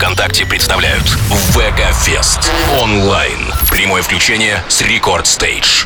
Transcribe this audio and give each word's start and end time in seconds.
ВКонтакте 0.00 0.46
представляют 0.46 1.06
ВК 1.52 1.94
Фест 2.04 2.50
онлайн. 2.80 3.52
Прямое 3.70 4.00
включение 4.00 4.64
с 4.66 4.80
Рекорд 4.80 5.26
Стейдж. 5.26 5.84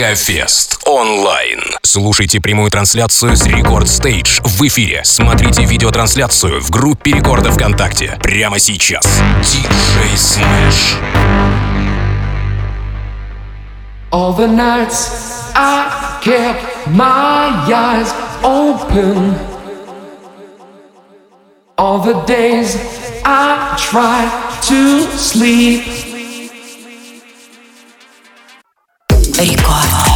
VK 0.00 0.16
Fest 0.16 0.78
онлайн. 0.86 1.60
Слушайте 1.82 2.40
прямую 2.40 2.70
трансляцию 2.70 3.36
с 3.36 3.44
Record 3.44 3.86
Stage 3.86 4.40
в 4.42 4.62
эфире. 4.62 5.02
Смотрите 5.04 5.64
видеотрансляцию 5.64 6.62
в 6.62 6.70
группе 6.70 7.12
Рекорда 7.12 7.52
ВКонтакте 7.52 8.18
прямо 8.22 8.58
сейчас. 8.58 9.04
DJ 9.42 10.16
Smash. 10.16 10.96
All 14.10 14.34
the 14.34 14.48
nights 14.48 15.52
I 15.54 16.18
kept 16.22 16.86
my 16.86 17.50
eyes 17.68 18.10
open. 18.42 19.36
All 21.76 22.00
the 22.00 22.24
days 22.26 22.78
I 23.24 23.76
tried 23.76 24.30
to 24.62 25.06
sleep. 25.18 26.09
Рекорд. 29.40 30.09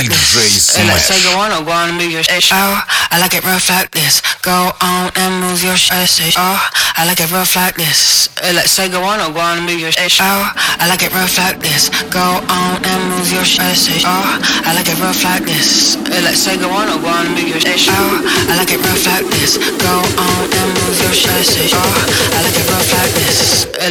Диджей 0.00 0.50
Smash. 0.58 1.06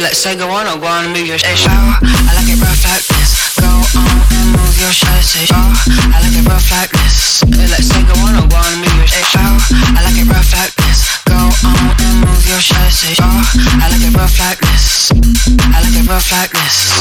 Let's 0.00 0.18
say 0.18 0.34
go 0.36 0.48
on 0.48 0.66
or 0.66 0.78
go 0.78 0.86
on 0.86 1.04
and 1.04 1.12
move 1.12 1.26
your 1.26 1.36
ass. 1.36 1.99
I 2.02 2.32
like 2.32 2.48
it 2.48 2.60
rough 2.60 2.84
like 2.88 3.04
this. 3.12 3.52
Go 3.60 3.68
on 3.68 4.08
and 4.32 4.56
move 4.56 4.76
your 4.80 4.92
shirt, 4.92 5.52
oh. 5.52 5.72
I 6.14 6.20
like 6.24 6.32
it 6.32 6.48
rough 6.48 6.70
like 6.72 6.90
this. 6.90 7.44
Let's 7.68 7.88
take 7.88 8.08
a 8.08 8.16
one 8.24 8.36
on 8.36 8.48
one, 8.48 8.80
me 8.80 8.88
your 8.96 9.06
shit, 9.06 9.24
oh. 9.36 9.60
I 9.96 10.00
like 10.04 10.16
it 10.16 10.28
rough 10.28 10.52
like 10.56 10.74
this. 10.80 11.20
Go 11.28 11.36
on 11.36 11.92
and 12.00 12.16
move 12.24 12.44
your 12.48 12.60
shirt, 12.60 13.20
oh. 13.20 13.44
I 13.84 13.92
like 13.92 14.00
it 14.00 14.16
rough 14.16 14.38
like 14.40 14.60
this. 14.60 15.12
I 15.76 15.80
like 15.84 15.96
it 15.96 16.08
rough 16.08 16.32
like 16.32 16.52
this. 16.56 17.00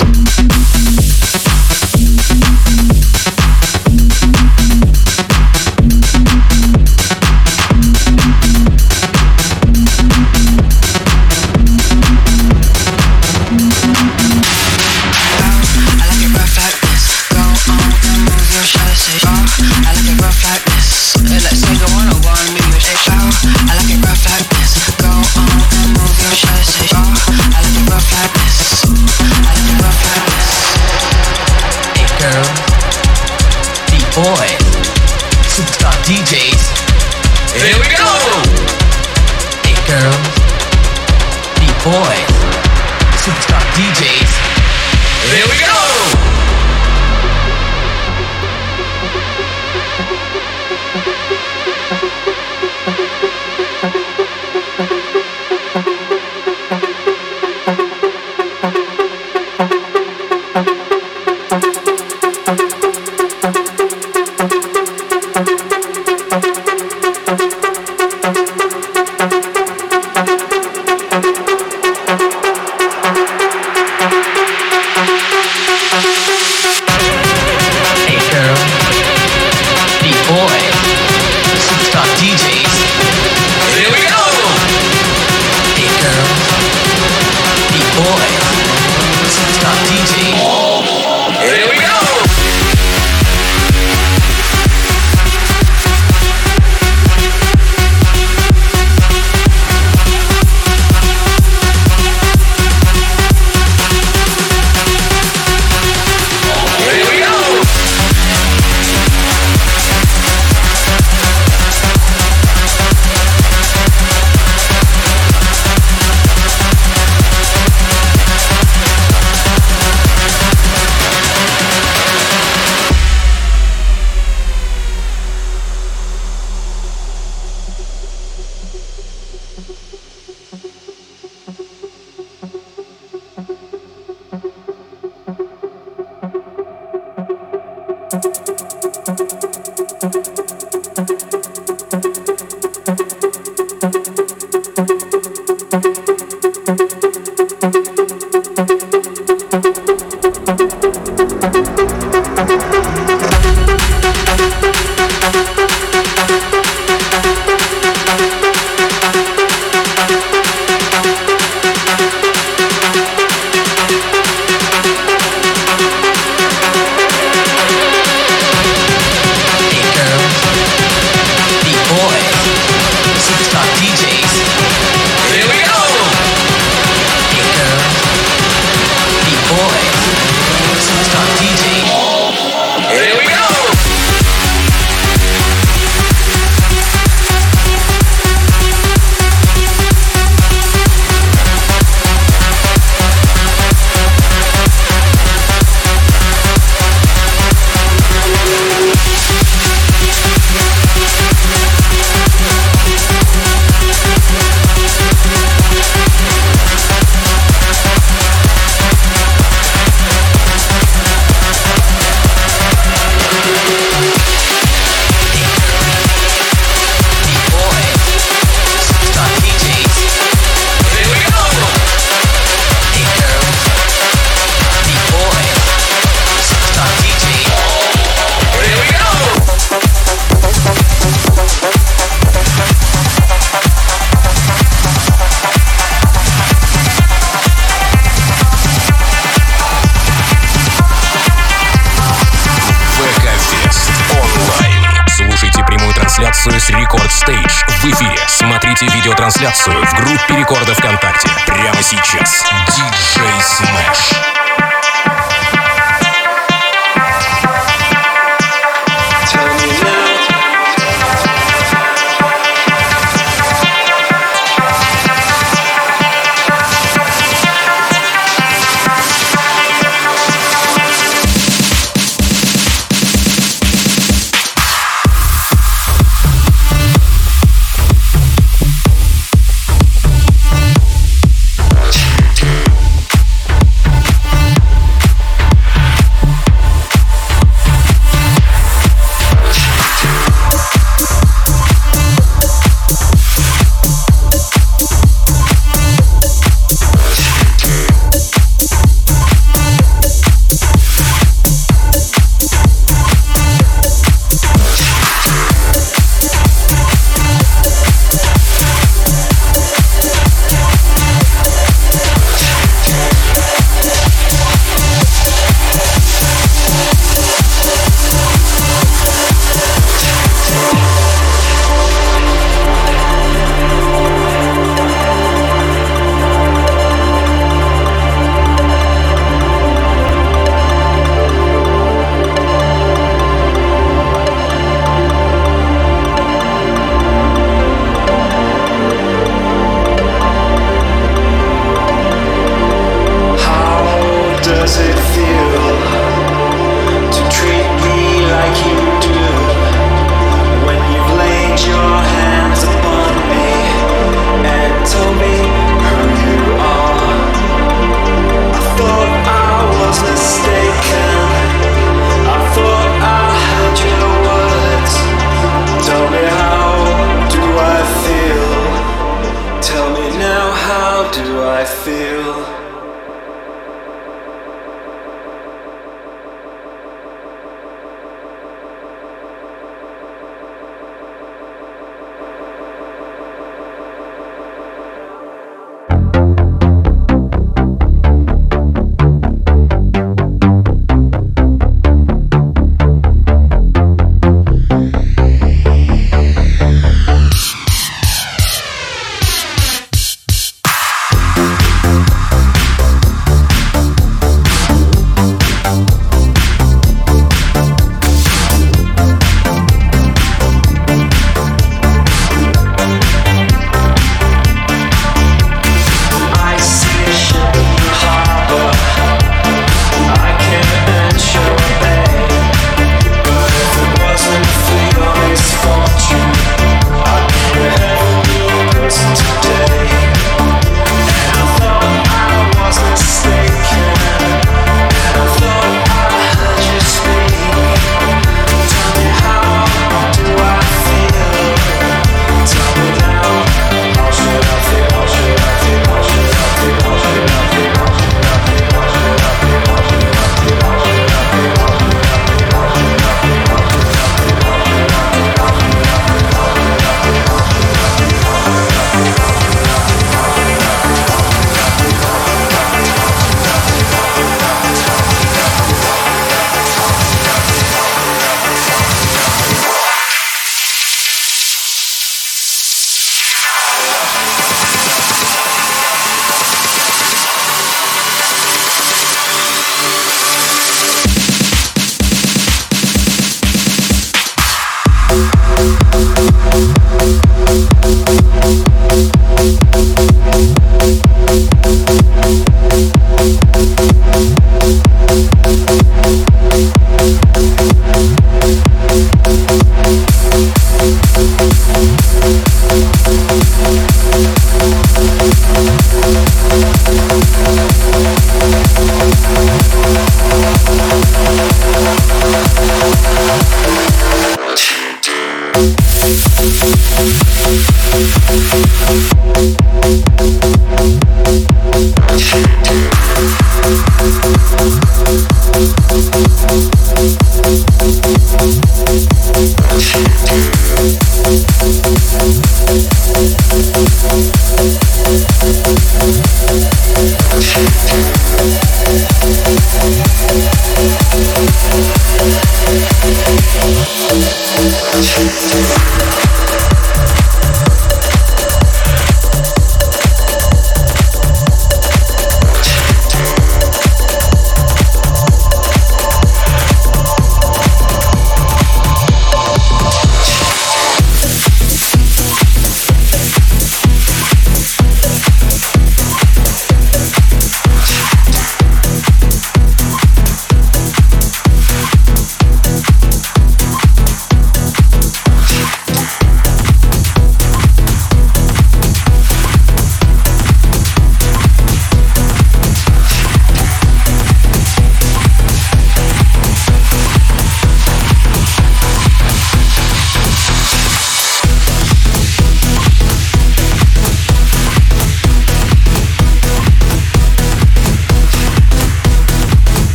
С 246.58 246.70
Record 246.70 247.12
Stage 247.12 247.64
в 247.68 247.86
эфире. 247.86 248.18
Смотрите 248.28 248.86
видеотрансляцию 248.88 249.86
в 249.86 249.94
группе 249.96 250.38
Рекорда 250.38 250.74
ВКонтакте. 250.74 251.30
Прямо 251.46 251.82
сейчас. 251.84 252.46
DJ 252.68 253.42
Smash. 253.42 254.59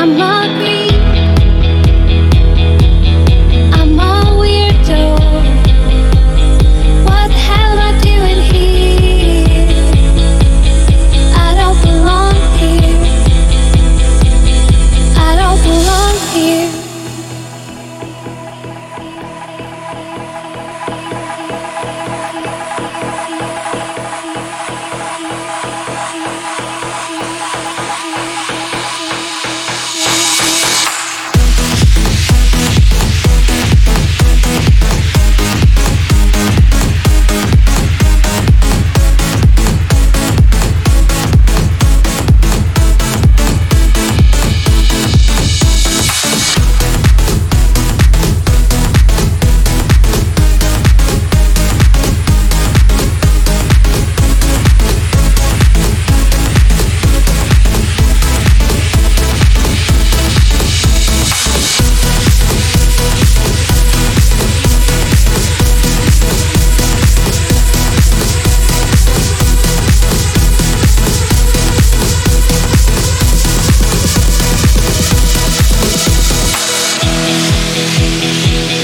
I'm 0.00 0.16
not 0.16 0.39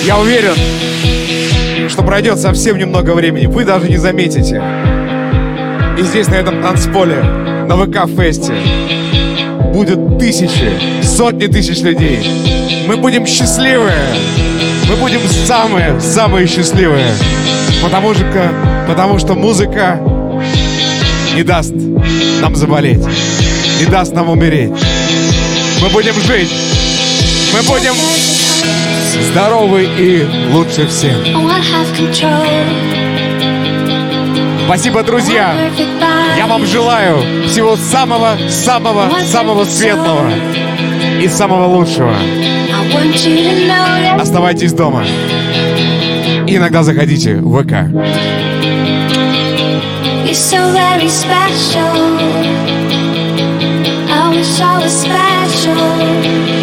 Я 0.07 0.19
уверен, 0.19 0.55
что 1.91 2.05
пройдет 2.05 2.39
совсем 2.39 2.79
немного 2.79 3.11
времени. 3.11 3.47
Вы 3.47 3.65
даже 3.65 3.89
не 3.89 3.97
заметите. 3.97 4.63
И 5.99 6.03
здесь, 6.03 6.29
на 6.29 6.35
этом 6.35 6.63
танцполе, 6.63 7.21
на 7.67 7.75
ВК-фесте, 7.75 8.53
будет 9.73 10.17
тысячи, 10.17 11.03
сотни 11.03 11.49
тысяч 11.49 11.81
людей. 11.81 12.21
Мы 12.87 12.97
будем 12.99 13.27
счастливые. 13.27 14.07
Мы 14.89 14.95
будем 14.95 15.19
самые-самые 15.45 16.47
счастливые. 16.47 17.13
Потому 17.83 18.15
что, 18.15 18.53
потому 18.87 19.19
что 19.19 19.35
музыка 19.35 20.01
не 21.35 21.43
даст 21.43 21.75
нам 22.41 22.55
заболеть. 22.55 23.05
Не 23.81 23.87
даст 23.87 24.15
нам 24.15 24.31
умереть. 24.31 24.71
Мы 25.83 25.89
будем 25.89 26.15
жить. 26.15 26.53
Мы 27.53 27.63
будем 27.63 27.95
здоровы 29.23 29.89
и 29.99 30.27
лучше 30.53 30.87
всех. 30.87 31.17
Control. 31.97 32.47
Спасибо, 34.67 35.03
друзья. 35.03 35.55
Я 36.37 36.47
вам 36.47 36.67
желаю 36.67 37.19
всего 37.47 37.77
самого-самого-самого 37.77 39.65
светлого 39.65 40.31
и 41.21 41.29
самого 41.29 41.67
лучшего. 41.67 42.15
Оставайтесь 44.19 44.73
дома. 44.73 45.05
И 46.47 46.57
иногда 46.57 46.83
заходите 46.83 47.37
в 47.37 47.63
ВК. 47.63 47.73
you're 50.27 50.35
so 50.35 50.73
very 50.73 51.09
special. 51.09 52.19
I 54.11 54.33
wish 54.35 54.61
I 54.61 54.79
was 54.83 54.93
special. 54.93 56.56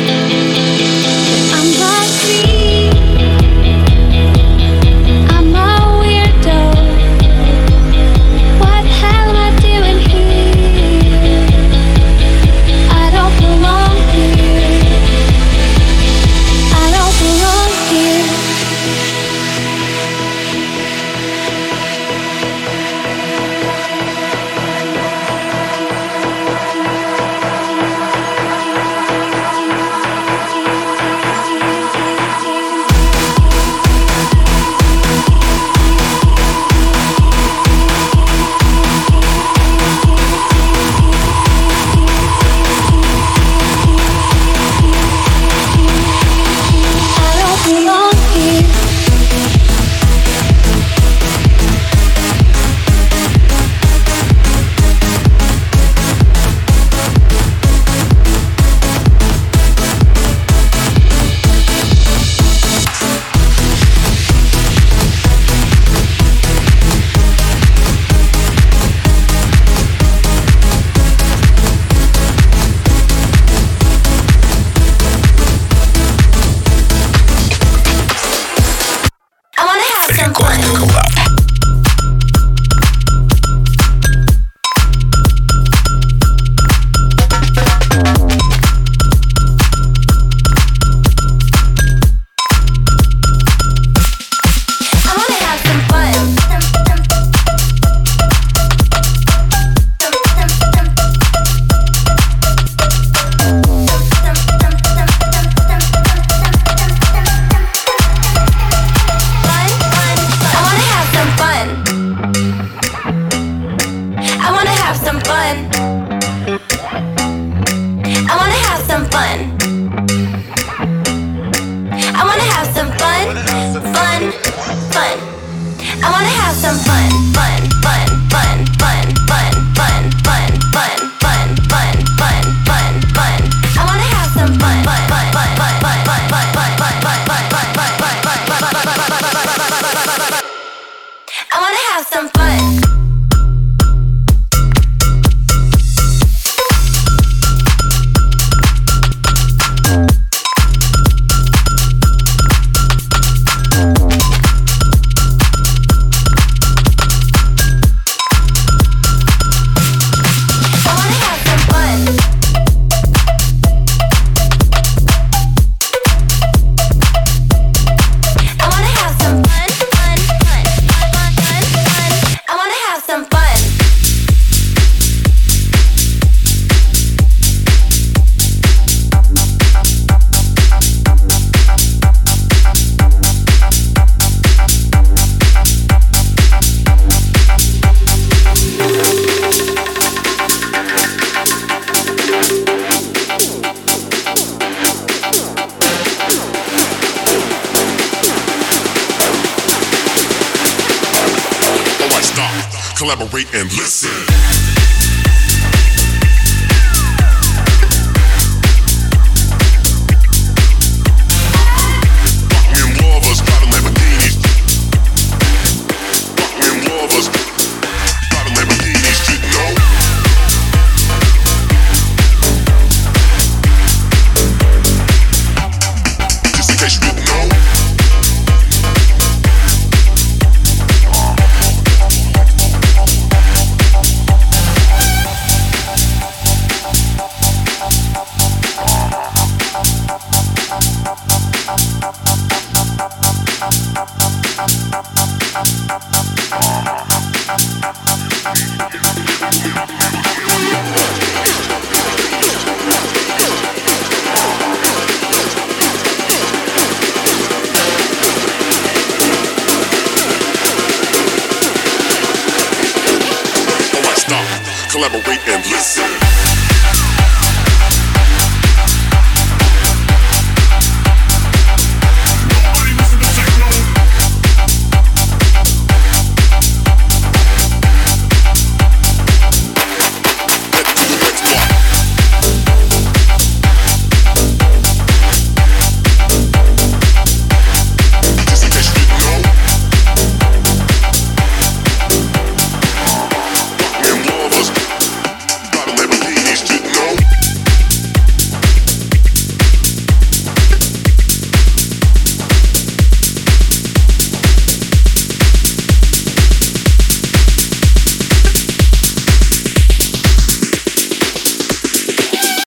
Collaborate 265.13 265.47
and 265.47 265.63
listen. 265.69 266.12